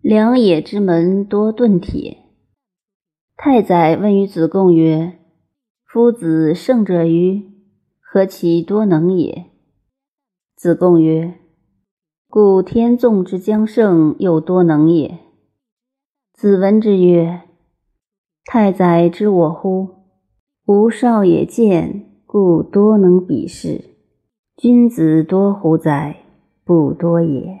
[0.00, 2.18] 良野之门多遁铁。
[3.36, 5.18] 太宰问于子贡曰
[5.84, 7.42] ：“夫子胜者欤？
[8.00, 9.46] 何其多能也？”
[10.54, 11.34] 子贡曰
[12.30, 15.18] ：“故天纵之将胜，又多能也。”
[16.32, 17.42] 子闻之曰
[18.46, 19.88] ：“太宰知我乎？
[20.66, 23.96] 吾少也见，故多能比视。
[24.56, 26.18] 君子多乎哉？
[26.64, 27.58] 不多也。”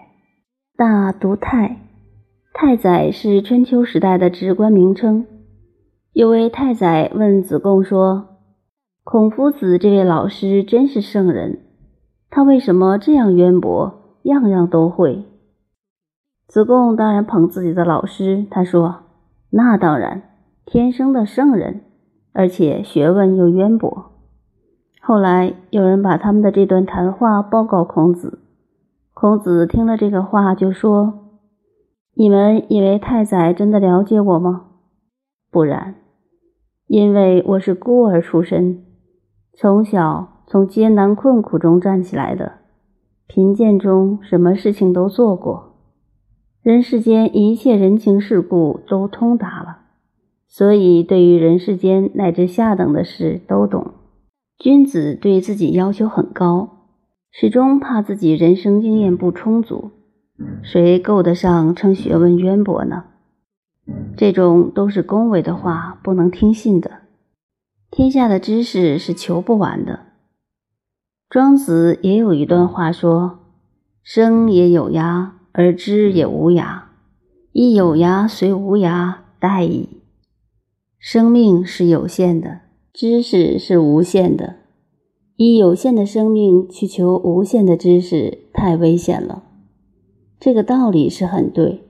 [0.78, 1.87] 大独太。
[2.60, 5.28] 太宰是春秋时代的职官名称。
[6.12, 8.30] 有位太宰问子贡说
[9.04, 11.60] ：“孔夫子这位老师真是圣人，
[12.28, 15.24] 他为什么这样渊博，样样都会？”
[16.48, 19.02] 子贡当然捧自己的老师，他说
[19.50, 20.22] ：“那当然，
[20.66, 21.82] 天生的圣人，
[22.32, 24.06] 而且学问又渊博。”
[25.00, 28.40] 后来有人把他们的这段谈话报告孔子，
[29.14, 31.26] 孔子听了这个话就说。
[32.20, 34.64] 你们以为太宰真的了解我吗？
[35.52, 35.94] 不然，
[36.88, 38.84] 因为我是孤儿出身，
[39.52, 42.54] 从小从艰难困苦中站起来的，
[43.28, 45.76] 贫贱中什么事情都做过，
[46.60, 49.82] 人世间一切人情世故都通达了，
[50.48, 53.92] 所以对于人世间乃至下等的事都懂。
[54.58, 56.88] 君子对自己要求很高，
[57.30, 59.92] 始终怕自己人生经验不充足。
[60.62, 63.04] 谁够得上称学问渊博呢？
[64.16, 66.90] 这种都是恭维的话，不能听信的。
[67.90, 70.00] 天下的知识是求不完的。
[71.30, 73.38] 庄子也有一段话说
[74.04, 76.82] ：“生也有涯，而知也无涯。
[77.52, 80.02] 亦有涯虽无涯，殆矣。”
[81.00, 82.60] 生命是有限的，
[82.92, 84.56] 知识是无限的。
[85.36, 89.44] 以有限的生命去求无限的知识，太危险了。
[90.40, 91.82] 这个道理是很对，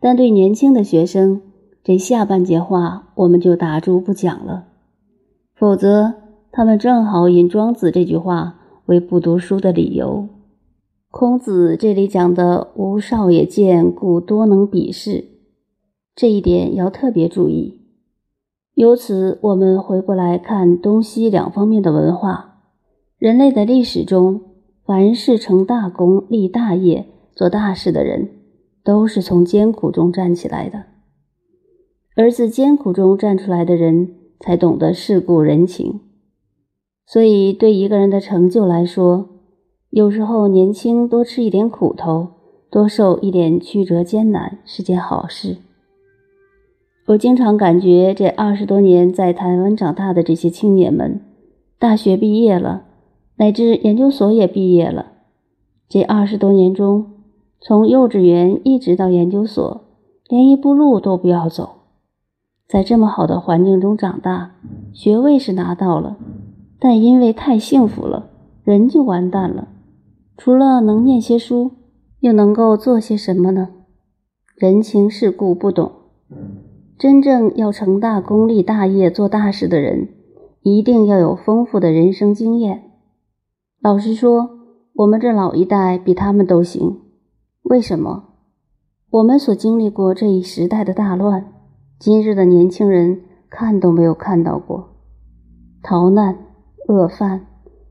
[0.00, 1.40] 但对年轻的学生，
[1.84, 4.64] 这下半截话我们就打住不讲了，
[5.54, 6.14] 否则
[6.50, 10.28] 他们正好引庄子这句话为不读书的理由。
[11.10, 15.24] 孔子这里讲的“吾少也见，故多能鄙视”，
[16.14, 17.80] 这一点要特别注意。
[18.74, 22.58] 由此，我们回过来看东西两方面的文化，
[23.16, 24.42] 人类的历史中，
[24.84, 27.06] 凡是成大功、立大业。
[27.36, 28.30] 做大事的人，
[28.82, 30.84] 都是从艰苦中站起来的，
[32.16, 36.00] 而自艰苦中站出来的人，才懂得世故人情。
[37.06, 39.28] 所以，对一个人的成就来说，
[39.90, 42.28] 有时候年轻多吃一点苦头，
[42.70, 45.58] 多受一点曲折艰难，是件好事。
[47.08, 51.20] 我经常感觉，这二十多年在台湾长大的这些青年们，
[51.78, 52.86] 大学毕业了，
[53.36, 55.12] 乃至研究所也毕业了，
[55.86, 57.12] 这二十多年中。
[57.60, 59.82] 从幼稚园一直到研究所，
[60.28, 61.70] 连一步路都不要走，
[62.68, 64.52] 在这么好的环境中长大，
[64.92, 66.16] 学位是拿到了，
[66.78, 68.30] 但因为太幸福了，
[68.62, 69.68] 人就完蛋了。
[70.36, 71.72] 除了能念些书，
[72.20, 73.70] 又能够做些什么呢？
[74.54, 75.92] 人情世故不懂。
[76.98, 80.08] 真正要成大功立大业、做大事的人，
[80.62, 82.90] 一定要有丰富的人生经验。
[83.80, 84.50] 老实说，
[84.94, 87.00] 我们这老一代比他们都行。
[87.68, 88.28] 为什么
[89.10, 91.52] 我们所经历过这一时代的大乱，
[91.98, 94.90] 今日的年轻人看都没有看到过？
[95.82, 96.38] 逃难、
[96.86, 97.46] 饿饭、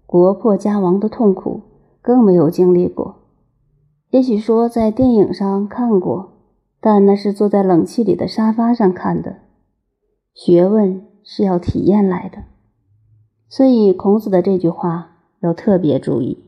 [0.06, 1.62] 国破家亡的痛苦
[2.02, 3.16] 更没有经历过。
[4.12, 6.31] 也许说在电影上看过，
[6.80, 9.40] 但那是坐在冷气里的沙发上看的。
[10.34, 12.46] 学问是要体验来的，
[13.50, 16.44] 所以孔子的这句话要特别注意。